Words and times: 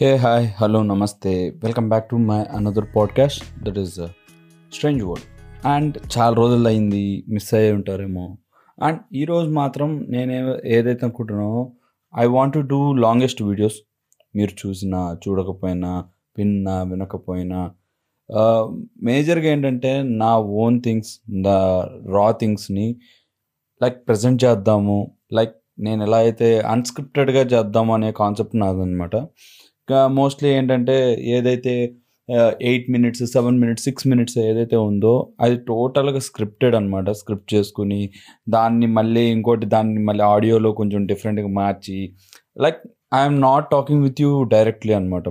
హే 0.00 0.16
hi 0.16 0.48
hello 0.60 0.82
నమస్తే 0.82 1.50
welcome 1.50 1.88
back 1.88 2.10
to 2.10 2.16
my 2.16 2.44
another 2.44 2.84
podcast 2.96 3.64
that 3.64 3.78
is 3.78 3.94
strange 4.72 5.02
world 5.02 5.66
and 5.66 5.98
చాలా 6.18 6.34
రోజులు 6.34 6.68
అయింది 6.68 7.24
miss 7.28 7.54
అయ్యి 7.54 7.72
ఉంటారేమో. 7.72 8.38
అండ్ 8.82 9.00
ఈరోజు 9.14 9.50
మాత్రం 9.50 10.06
నేనే 10.08 10.54
ఏదైతే 10.64 10.98
అనుకుంటున్నానో 11.02 11.72
I 12.18 12.26
want 12.26 12.54
to 12.54 12.58
do 12.58 12.94
longest 12.94 13.42
videos 13.42 13.74
మీరు 14.36 14.66
చూసినా 14.66 15.16
చూడకపోయినా 15.28 16.04
విన్నా 16.38 16.82
వినకపోయినా. 16.82 17.70
Uh, 18.30 18.86
మేజర్గా 19.02 19.46
ఏంటంటే 19.46 20.02
నా 20.02 20.38
ఓన్ 20.38 20.80
థింగ్స్ 20.80 21.20
ద 21.42 21.48
రా 22.14 22.30
థింగ్స్ని 22.30 22.96
లైక్ 23.82 24.08
ప్రజెంట్ 24.08 24.44
చేద్దాము. 24.44 25.16
లైక్ 25.32 25.54
నేను 25.78 26.02
ఎలా 26.02 26.16
అయితే 26.16 26.60
అన్స్క్రిప్టెడ్గా 26.60 27.40
చేద్దాము 27.40 27.94
అనే 27.94 28.12
కాన్సెప్ట్ 28.12 28.56
నాదనమాట 28.56 29.16
మోస్ట్లీ 30.18 30.48
ఏంటంటే 30.48 30.96
ఏదైతే 31.36 31.74
eight 32.68 32.86
minutes 32.90 33.22
seven 33.32 33.58
minutes 33.62 33.84
six 33.84 34.06
minutes 34.06 34.36
ఏదైతే 34.38 34.76
ఉందో 34.88 35.14
అది 35.40 35.56
టోటల్గా 35.70 36.20
స్క్రిప్టెడ్ 36.28 36.74
అనమాట 36.74 37.10
స్క్రిప్ట్ 37.20 37.48
చేసుకుని 37.54 38.00
దాన్ని 38.48 38.86
మళ్ళీ 38.98 39.24
ఇంకోటి 39.34 39.66
దాన్ని 39.66 40.02
మళ్ళీ 40.08 40.24
ఆడియోలో 40.24 40.70
కొంచెం 40.72 41.02
డిఫరెంట్గా 41.06 41.50
మార్చి 41.60 41.98
like 42.64 42.80
I'm 43.14 43.38
not 43.40 43.66
talking 43.70 44.04
with 44.04 44.22
you 44.24 44.30
directly 44.54 44.94
అనమాట 44.94 45.28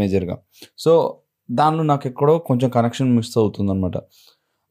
మేజర్గా 0.00 0.36
సో 0.84 0.92
దానిలో 1.48 1.82
నాకు 1.82 2.04
ఎక్కడో 2.08 2.34
కొంచెం 2.48 2.68
కనెక్షన్ 2.70 3.12
మిస్ 3.16 3.32
అవుతుంది 3.42 3.70
అనమాట 3.74 3.98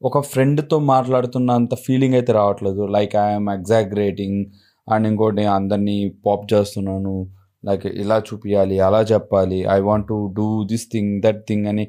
ఒక 0.02 0.18
ఫ్రెండ్తో 0.32 0.76
మాట్లాడుతున్నంత 0.92 1.74
ఫీలింగ్ 1.86 2.14
అయితే 2.14 2.32
రావట్లేదు. 2.32 2.82
లైక్ 2.96 3.14
ఐఎమ్ 3.24 3.48
ఎగ్జాగ్రేటింగ్ 3.56 4.40
అండ్ 4.88 5.06
ఇంకోటి 5.10 5.44
అందరినీ 5.58 5.96
పాప్ 6.26 6.44
చేస్తున్నాను. 6.52 7.14
లైక్ 7.64 7.86
ఇలా 8.02 8.16
చూపించాలి 8.28 8.76
అలా 8.80 9.00
చెప్పాలి 9.02 9.58
I 9.76 9.78
want 9.80 10.06
to 10.08 10.16
do 10.36 10.46
this 10.64 10.86
thing 10.92 11.12
that 11.22 11.40
thing 11.48 11.66
అని 11.66 11.84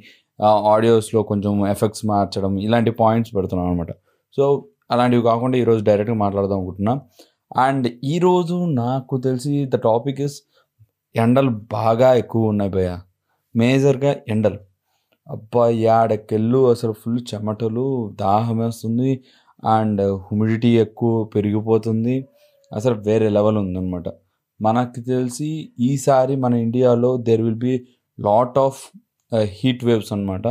ఆడియోస్లో 0.74 1.22
కొంచెం 1.24 1.54
ఎఫెక్ట్స్ 1.68 2.04
మార్చడం 2.06 2.54
ఇలాంటి 2.60 2.92
పాయింట్స్ 3.02 3.36
పెడుతున్నాం 3.36 3.68
అనమాట 3.72 3.92
సో 4.38 4.44
అలాంటివి 4.92 5.24
కాకుండా 5.24 5.56
ఈరోజు 5.58 5.82
డైరెక్ట్గా 5.84 6.18
మాట్లాడదాం 6.18 6.58
అనుకుంటున్నా. 6.60 6.94
అండ్ 7.58 7.88
ఈరోజు 8.04 8.56
నాకు 8.84 9.18
తెలిసి 9.18 9.54
ద 9.74 9.78
టాపిక్ 9.90 10.22
ఇస్ 10.28 10.38
ఎండలు 11.16 11.52
బాగా 11.72 12.10
ఎక్కువ 12.14 12.52
ఉన్నాయి 12.54 12.72
భయ 12.72 12.90
మేజర్గా 13.56 14.16
ఎండలు. 14.28 14.60
అబ్బా 15.28 15.64
యాడకెళ్ళు 15.70 16.60
అసలు 16.72 16.92
ఫుల్ 16.92 17.20
చెమటలు 17.32 17.86
దాహం 18.22 18.58
వేస్తుంది 18.58 19.12
అండ్ 19.66 20.02
హ్యూమిడిటీ 20.02 20.72
ఎక్కువ 20.86 21.24
పెరిగిపోతుంది. 21.36 22.16
అసలు 22.72 22.96
వేరే 23.08 23.30
లెవెల్ 23.30 23.58
ఉందన్నమాట. 23.58 24.08
మనకు 24.62 25.02
తెలిసి 25.02 25.50
ఈసారి 25.80 26.36
మన 26.36 26.54
ఇండియాలో 26.66 27.12
there 27.28 27.42
will 27.42 27.62
be 27.68 27.74
lot 28.20 28.58
of 28.58 28.82
heat 29.60 29.84
waves 29.86 30.12
అనమాట 30.14 30.48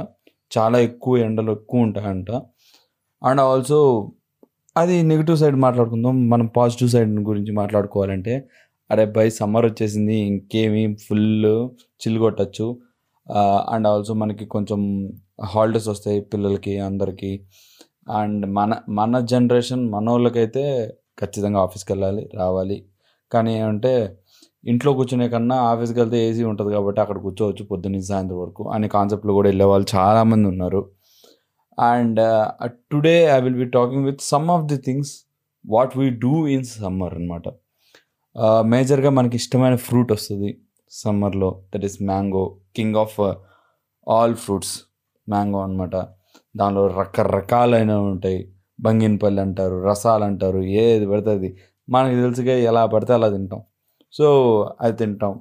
చాలా 0.53 0.79
ఎక్కువ 0.79 1.17
ఎండలు 1.19 1.53
ఎక్కువ 1.53 1.81
ఉంటాయంట. 1.81 2.31
అండ్ 3.23 3.41
ఆల్సో 3.41 3.79
అది 4.77 4.97
నెగిటివ్ 5.03 5.37
సైడ్ 5.37 5.57
మాట్లాడుకుందాం. 5.57 6.17
మనం 6.29 6.47
పాజిటివ్ 6.57 6.91
సైడ్ 6.91 7.13
గురించి 7.31 7.53
మాట్లాడుకోవాలంటే 7.53 8.35
అరే 8.91 9.05
బై 9.17 9.27
సమ్మర్ 9.31 9.67
వచ్చేసింది 9.67 10.17
ఇంకేమి 10.31 10.83
ఫుల్ 11.09 11.27
చిల్ 12.03 12.19
కొట్టచ్చు. 12.19 12.67
అండ్ 13.73 13.87
uh, 13.87 13.93
ఆల్సో 13.93 14.13
మనకి 14.15 14.45
కొంచెం 14.47 14.81
హాలిడేస్ 15.45 15.89
వస్తాయి 15.89 16.21
పిల్లలకి 16.21 16.75
అందరికీ. 16.81 17.33
అండ్ 18.11 18.45
మన 18.59 18.73
మన 18.89 19.19
జనరేషన్ 19.33 19.83
మన 19.91 20.11
వాళ్ళకైతే 20.11 20.63
ఖచ్చితంగా 21.21 21.61
ఆఫీస్కి 21.61 21.93
వెళ్ళాలి 21.93 22.25
రావాలి. 22.35 22.79
కానీ 23.33 23.55
అంటే 23.71 23.93
ఇంట్లో 24.67 24.91
కూర్చునే 24.93 25.27
కన్నా 25.29 25.57
ఆఫీస్కి 25.71 25.99
వెళ్తే 26.01 26.19
ఏసీ 26.29 26.43
ఉంటుంది 26.45 26.71
కాబట్టి 26.75 27.01
అక్కడ 27.01 27.19
కూర్చోవచ్చు 27.19 27.65
పొద్దున్న 27.65 28.01
సాయంత్రం 28.11 28.39
వరకు 28.41 28.63
అనే 28.71 28.89
కాన్సెప్ట్లో 28.89 29.33
కూడా 29.35 29.49
వెళ్ళే 29.49 29.65
వాళ్ళు 29.65 29.87
చాలామంది 29.97 30.47
ఉన్నారు. 30.49 30.81
And 31.79 32.21
today 32.93 33.17
I 33.37 33.39
will 33.41 33.59
be 33.63 33.69
talking 33.77 34.05
with 34.05 34.23
some 34.33 34.49
of 34.51 34.65
the 34.73 34.79
things 34.79 35.13
what 35.65 35.95
we 35.99 36.07
do 36.25 36.35
in 36.49 36.65
summer 36.75 37.15
అనమాట 37.15 37.47
మేజర్గా 38.73 39.11
మనకి 39.11 39.37
ఇష్టమైన 39.37 39.77
ఫ్రూట్ 39.89 40.13
వస్తుంది 40.13 40.51
సమ్మర్లో 40.91 41.51
that 41.75 41.85
is 41.85 41.99
mango 42.03 42.45
king 42.77 42.97
of 42.97 43.17
all 44.07 44.35
fruits 44.35 44.75
mango 45.29 45.59
అనమాట 45.63 45.97
దానిలో 46.57 46.87
రకరకాలైనవి 47.01 48.05
ఉంటాయి. 48.13 48.41
బంగినపల్లి 48.81 49.41
అంటారు 49.41 49.77
రసాలు 49.89 50.25
అంటారు 50.25 50.61
ఏది 50.83 51.07
పెడుతుంది 51.07 51.49
మనకి 51.89 52.17
తెలుసుగా 52.23 52.55
ఎలా 52.71 52.87
పడితే 52.87 53.13
అలా 53.13 53.29
తింటాం. 53.29 53.61
సో 54.13 54.27
అది 54.81 54.97
తింటాం. 54.97 55.33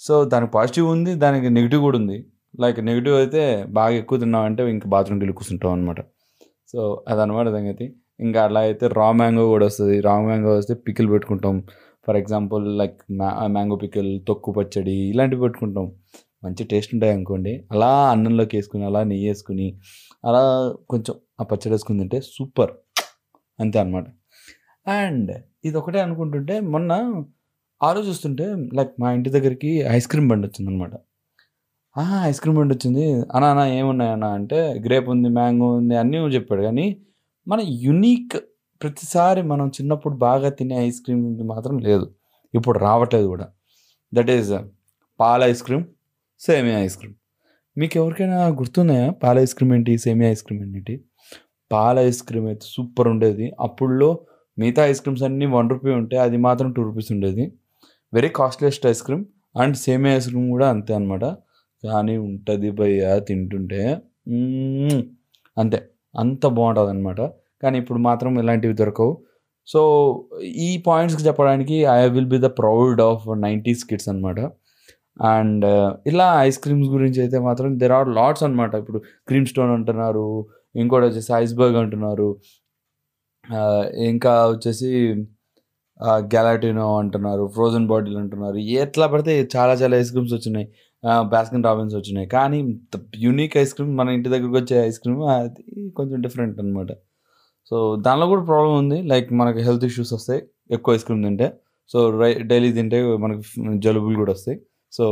సో 0.00 0.24
దానికి 0.24 0.52
పాజిటివ్ 0.52 0.86
ఉంది 0.88 1.14
దానికి 1.14 1.48
నెగిటివ్ 1.50 1.82
కూడా 1.82 1.98
ఉంది. 1.98 2.18
లైక్ 2.60 2.78
నెగిటివ్ 2.84 3.16
అయితే 3.16 3.42
బాగా 3.78 3.94
ఎక్కువ 3.94 4.18
తిన్నామంటే 4.18 4.62
ఇంకా 4.70 4.86
బాత్రూమ్కి 4.88 5.22
వెళ్ళి 5.24 5.36
కూర్చుంటాం 5.38 5.72
అనమాట 5.72 6.00
సో 6.72 6.80
అదనమాట 7.08 7.48
సంగతి. 7.48 7.86
ఇంకా 8.20 8.40
అలా 8.44 8.60
అయితే 8.60 8.86
రా 8.88 9.08
మ్యాంగో 9.12 9.44
కూడా 9.48 9.66
వస్తుంది. 9.66 9.96
రా 10.00 10.14
మ్యాంగో 10.20 10.52
వస్తే 10.56 10.74
పికిల్ 10.86 11.08
పెట్టుకుంటాం. 11.10 11.56
ఫర్ 12.06 12.16
ఎగ్జాంపుల్ 12.16 12.78
లైక్ 12.78 12.98
మ్యా 13.20 13.46
మ్యాంగో 13.56 13.76
పికిల్ 13.76 14.10
తొక్కు 14.28 14.50
పచ్చడి 14.52 14.96
ఇలాంటివి 15.12 15.42
పెట్టుకుంటాం. 15.42 15.86
మంచి 16.44 16.64
టేస్ట్ 16.64 16.94
ఉంటాయి 16.94 17.12
అనుకోండి. 17.12 17.52
అలా 17.72 17.90
అన్నంలోకి 18.10 18.56
వేసుకుని 18.56 18.84
అలా 18.84 19.00
నెయ్యి 19.04 19.28
వేసుకుని 19.28 19.68
అలా 20.24 20.42
కొంచెం 20.90 21.14
ఆ 21.40 21.44
పచ్చడి 21.44 21.72
వేసుకుని 21.74 21.98
తింటే 21.98 22.20
సూపర్. 22.20 22.72
అంతే 23.60 23.78
అనమాట 23.78 24.06
అండ్ 24.86 25.32
ఇది 25.64 25.78
ఒకటే 25.78 26.00
అనుకుంటుంటే 26.00 26.60
మొన్న 26.60 27.22
ఆలోచిస్తుంటే 27.82 28.56
లైక్ 28.74 28.92
మా 29.00 29.12
ఇంటి 29.12 29.30
దగ్గరికి 29.30 29.78
ఐస్ 29.80 30.08
క్రీమ్ 30.08 30.28
బండి 30.28 30.46
వచ్చింది 30.46 30.70
అనమాట 30.70 30.90
ఐస్ 32.26 32.40
క్రీమ్ 32.40 32.58
బండి 32.58 32.74
వచ్చింది. 32.74 33.26
అన్నా 33.34 33.50
అన్న 33.50 33.72
ఏమున్నాయన్నా 33.72 34.28
అంటే 34.28 34.82
గ్రేప్ 34.86 35.08
ఉంది 35.08 35.28
మ్యాంగో 35.28 35.76
ఉంది 35.76 35.96
అన్నీ 35.96 36.18
చెప్పాడు. 36.18 36.62
కానీ 36.62 37.00
మన 37.48 37.60
యునీక్ 37.60 38.36
ప్రతిసారి 38.82 39.42
మనం 39.42 39.68
చిన్నప్పుడు 39.68 40.14
బాగా 40.14 40.48
తినే 40.48 40.86
ఐస్ 40.86 41.00
క్రీమ్ 41.00 41.48
మాత్రం 41.48 41.78
లేదు. 41.78 42.14
ఇప్పుడు 42.54 42.78
రావట్లేదు 42.78 43.26
కూడా. 43.26 43.48
దట్ 44.14 44.30
ఈజ్ 44.30 44.52
పాల 45.20 45.44
ఐస్ 45.44 45.62
క్రీమ్ 45.62 45.84
సేమియా 46.40 46.78
ఐస్ 46.80 46.98
క్రీమ్. 46.98 47.14
మీకు 47.78 47.98
ఎవరికైనా 47.98 48.46
గుర్తున్నాయా? 48.46 49.10
పాల 49.10 49.38
ఐస్ 49.38 49.54
క్రీమ్ 49.54 49.74
ఏంటి? 49.74 49.98
సేమియా 49.98 50.30
ఐస్ 50.30 50.42
క్రీమ్ 50.42 50.76
ఏంటి? 50.76 51.04
పాల 51.72 51.98
ఐస్ 51.98 52.22
క్రీమ్ 52.22 52.46
అయితే 52.46 52.60
సూపర్ 52.64 53.08
ఉండేది. 53.08 53.52
అప్పుడులో 53.60 54.26
మిగతా 54.58 54.86
ఐస్ 54.86 55.00
క్రీమ్స్ 55.00 55.22
అన్నీ 55.22 55.46
వన్ 55.46 55.70
రూపీ 55.70 55.90
ఉంటే 55.90 56.16
అది 56.18 56.36
మాత్రం 56.36 56.72
టూ 56.72 56.82
రూపీస్ 56.82 57.12
ఉండేది. 57.12 57.44
Very 58.14 58.28
costliest 58.28 58.86
ice 58.86 59.02
cream. 59.02 59.24
And 59.56 59.76
same 59.76 60.06
ice 60.06 60.28
cream 60.28 60.48
కూడా 60.50 60.68
అంతే 60.68 60.94
అనమాట 60.94 61.24
కానీ 61.84 62.16
ఉంటుంది 62.16 62.70
భయ్య 62.70 63.20
తింటుంటే. 63.28 63.82
అంతే. 65.58 65.78
అంత 66.18 66.46
బాగుంటుంది 66.46 66.90
అనమాట 66.90 67.20
కానీ 67.62 67.78
ఇప్పుడు 67.78 67.98
మాత్రం 67.98 68.38
ఇలాంటివి 68.38 68.74
దొరకవు. 68.74 69.12
సో 69.66 69.80
ఈ 70.42 70.82
పాయింట్స్కి 70.86 71.22
చెప్పడానికి 71.26 71.76
I 71.96 72.08
will 72.08 72.26
be 72.26 72.38
the 72.38 72.48
proud 72.60 73.00
of 73.00 73.24
nineties 73.40 73.84
kids 73.84 74.08
అనమాట 74.08 74.40
అండ్ 75.24 75.64
ఇలా 76.06 76.26
ఐస్ 76.42 76.58
క్రీమ్స్ 76.58 76.88
గురించి 76.90 77.20
అయితే 77.20 77.38
మాత్రం 77.38 77.78
దెర్ 77.80 77.92
ఆర్ 77.92 78.08
లాట్స్ 78.08 78.42
అనమాట 78.42 78.74
ఇప్పుడు 78.74 78.98
క్రీమ్ 79.28 79.46
స్టోన్ 79.46 79.70
అంటున్నారు. 79.70 80.46
ఇంకోటి 80.76 81.06
వచ్చేసి 81.06 81.32
ఐస్బర్గ్ 81.34 81.76
అంటున్నారు. 81.76 82.28
ఇంకా 84.10 84.32
వచ్చేసి 84.50 84.88
గెలాటినో 86.34 86.98
అంటున్నారు 86.98 87.44
ఫ్రోజన్ 87.54 87.86
బాటిల్ 87.86 88.16
అంటున్నారు. 88.16 88.56
ఎట్లా 88.56 89.06
పడితే 89.06 89.48
చాలా 89.56 89.72
చాలా 89.72 89.96
ఐస్ 89.96 90.10
క్రీమ్స్ 90.10 90.34
వచ్చినాయి. 90.34 90.66
బాస్కిన్ 91.28 91.64
రాబిన్స్ 91.64 91.94
వచ్చినాయి. 91.94 92.28
కానీ 92.28 92.58
యూనిక్ 93.16 93.56
ఐస్ 93.56 93.74
క్రీమ్ 93.74 93.92
మన 93.96 94.08
ఇంటి 94.08 94.28
దగ్గరకు 94.28 94.56
వచ్చే 94.56 94.76
ఐస్ 94.86 94.98
క్రీమ్ 94.98 95.22
అది 95.22 95.90
కొంచెం 95.96 96.20
డిఫరెంట్ 96.20 96.58
అనమాట 96.60 96.92
సో 97.70 97.96
దానిలో 98.06 98.26
కూడా 98.26 98.42
ప్రాబ్లం 98.44 98.74
ఉంది. 98.78 99.02
లైక్ 99.02 99.32
మనకి 99.32 99.60
హెల్త్ 99.60 99.84
ఇష్యూస్ 99.84 100.12
వస్తాయి. 100.12 100.42
ఎక్కువ 100.70 100.94
ఐస్ 100.94 101.04
క్రీమ్ 101.04 101.22
తింటే. 101.24 101.48
సో 101.88 101.98
రై 102.20 102.34
డైలీ 102.50 102.72
తింటే 102.72 103.16
మనకి 103.16 103.42
జలుబులు 103.78 104.16
కూడా 104.16 104.32
వస్తాయి. 104.32 104.58
So 104.92 105.06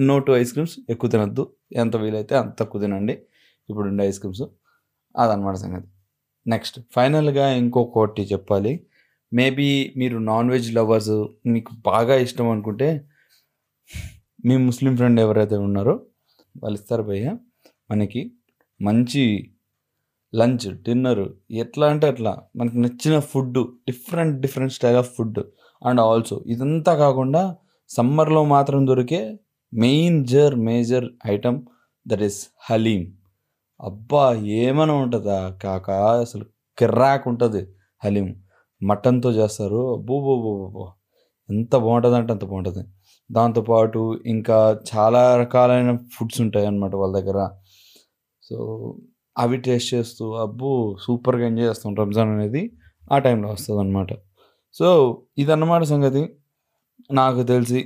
no 0.00 0.18
to 0.18 0.32
ice 0.32 0.52
creams 0.52 0.76
ఎక్కువ 0.90 1.10
తినద్దు. 1.10 1.44
ఎంత 1.72 1.96
వీలైతే 1.96 2.36
అంత 2.36 2.52
తక్కువ 2.60 2.80
తినండి. 2.80 3.12
ఇప్పుడు 3.70 3.88
ఉండే 3.88 4.08
ఐస్ 4.08 4.18
క్రీమ్స్ 4.18 4.42
అదనమాట 5.16 5.56
సంగతి. 5.64 5.88
నెక్స్ట్ 6.46 6.80
ఫైనల్గా 6.92 7.48
ఇంకొకటి 7.48 8.22
చెప్పాలి. 8.22 8.86
మేబీ 9.32 9.94
మీరు 9.96 10.18
నాన్ 10.18 10.50
వెజ్ 10.50 10.74
లవర్స్ 10.74 11.24
మీకు 11.46 11.72
బాగా 11.86 12.14
ఇష్టం 12.16 12.50
అనుకుంటే 12.50 13.08
మీ 14.46 14.56
ముస్లిం 14.56 14.96
ఫ్రెండ్ 14.96 15.20
ఎవరైతే 15.20 15.56
ఉన్నారో 15.56 15.94
వాళ్ళు 16.62 16.78
ఇస్తారు 16.78 17.02
భయ్య 17.02 17.36
మనకి 17.90 18.32
మంచి 18.80 19.50
లంచ్ 20.34 20.82
డిన్నర్ 20.82 21.28
ఎట్లా 21.50 21.86
అంటే 21.86 22.06
అట్లా. 22.06 22.42
మనకి 22.56 22.80
నచ్చిన 22.80 23.18
food 23.18 23.58
different 23.58 24.40
different 24.40 24.72
style 24.72 24.96
of 24.96 25.10
food 25.16 25.38
and 25.82 26.00
also 26.00 26.44
ఇదంతా 26.46 26.94
కాకుండా 26.94 27.56
సమ్మర్లో 27.88 28.44
మాత్రం 28.44 28.86
దొరికే 28.86 29.38
main 29.74 30.24
జర్ 30.26 30.54
major 30.54 31.04
item 31.26 31.62
that 32.08 32.22
is 32.22 32.48
haleem. 32.70 33.06
అబ్బా 33.80 34.34
ఏమైనా 34.34 34.94
ఉంటుందా? 34.94 35.58
కాక 35.62 35.90
అసలు 35.90 36.44
కిర్రాక్ 36.78 37.28
ఉంటుంది 37.28 37.62
హలీం. 38.04 38.28
మటన్తో 38.82 39.30
చేస్తారు. 39.30 39.80
బో 40.04 40.20
బో 40.20 40.34
బో 40.42 40.68
బో 40.68 40.84
ఎంత 41.48 41.76
బాగుంటుంది 41.76 42.16
అంటే 42.16 42.32
అంత 42.32 42.44
బాగుంటుంది. 42.44 42.84
దాంతోపాటు 43.32 44.20
ఇంకా 44.26 44.58
చాలా 44.96 45.36
రకాలైన 45.36 45.98
ఫుడ్స్ 46.12 46.40
ఉంటాయి 46.40 46.66
అన్నమాట 46.66 46.94
వాళ్ళ 46.94 47.18
దగ్గర. 47.20 47.38
సో 48.42 48.56
అవి 49.38 49.56
టేస్ట్ 49.56 49.94
చేస్తూ 49.94 50.32
అబ్బో 50.34 50.96
సూపర్గా 51.02 51.46
ఎంజాయ్ 51.46 51.68
చేస్తాం 51.68 51.94
రంజాన్ 51.96 52.30
అనేది 52.30 52.62
ఆ 53.12 53.18
టైంలో 53.18 53.48
వస్తుంది 53.50 53.80
అనమాట 53.80 54.10
సో 54.74 54.88
ఇదన్నమాట 55.38 55.82
సంగతి. 55.82 56.22
నాకు 57.12 57.42
తెలిసి. 57.42 57.80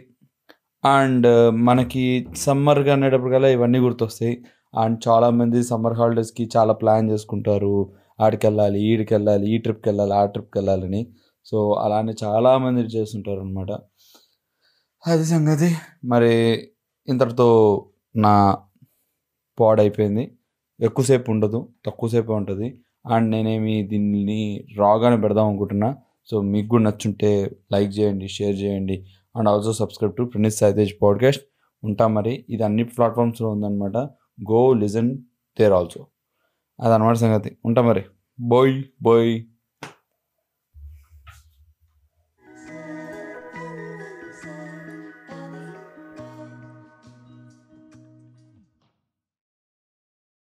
అండ్ 0.84 1.26
మనకి 1.50 2.28
సమ్మర్గా 2.36 2.92
అనేటప్పుడు 2.92 3.32
కల్లా 3.32 3.48
ఇవన్నీ 3.48 3.78
గుర్తొస్తాయి. 3.78 4.34
అండ్ 4.78 5.08
చాలామంది 5.08 5.64
సమ్మర్ 5.64 5.94
హాలిడేస్కి 5.94 6.50
చాలా 6.56 6.72
ప్లాన్ 6.72 7.10
చేసుకుంటారు. 7.10 7.92
ఆడికి 8.20 8.46
వెళ్ళాలి 8.46 8.80
ఈడికి 8.80 9.14
వెళ్ళాలి 9.14 9.54
ఈ 9.54 9.58
ట్రిప్కి 9.58 9.88
వెళ్ళాలి 9.88 10.14
ఆ 10.14 10.26
ట్రిప్కి 10.26 10.58
వెళ్ళాలని. 10.58 11.12
సో 11.44 11.72
అలానే 11.72 12.12
చాలామంది 12.24 12.80
చేస్తుంటారు 12.80 13.40
అనమాట 13.40 13.72
అది 15.06 15.24
సంగతి. 15.24 15.74
మరి 16.04 16.54
ఇంతటితో 17.08 17.84
నా 18.16 18.58
పాడ్ 19.60 19.80
అయిపోయింది. 19.80 20.38
ఎక్కువసేపు 20.80 21.30
ఉండదు 21.30 21.68
తక్కువసేపే 21.86 22.32
ఉంటుంది. 22.32 22.80
అండ్ 23.06 23.30
నేనేమి 23.30 23.82
దీన్ని 23.82 24.64
రాగానే 24.78 25.16
పెడదాం 25.16 25.48
అనుకుంటున్నా. 25.48 25.96
సో 26.30 26.40
మీకు 26.40 26.68
కూడా 26.68 26.82
నచ్చుంటే 26.82 27.50
లైక్ 27.72 27.98
చేయండి 27.98 28.28
షేర్ 28.28 28.56
చేయండి. 28.56 29.06
And 29.36 29.48
also 29.48 29.72
subscribe 29.72 30.14
to 30.14 30.22
ప్రినిస్ 30.22 30.58
Saitej 30.58 30.92
podcast. 31.02 31.42
ఉంటాం 31.84 32.14
మరి. 32.14 32.44
ఇది 32.48 32.62
అన్ని 32.62 32.84
ప్లాట్ఫామ్స్లో 32.84 33.50
ఉందన్నమాట. 33.50 34.08
గో 34.38 34.72
లిజన్ 34.72 35.10
దేర్ 35.56 35.72
ఆల్సో 35.72 36.00
అదనమాట 36.78 37.16
సంగతి 37.16 37.50
ఉంటాం 37.64 37.86
మరి 37.86 38.02
బోయ్ 38.40 38.74
బోయ్ 39.02 39.32